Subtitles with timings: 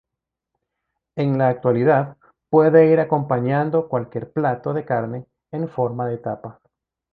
[1.15, 2.17] En la actualidad
[2.49, 6.59] puede ir acompañando cualquier plato de carne en forma de tapa.